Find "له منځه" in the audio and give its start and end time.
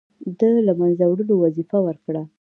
0.67-1.03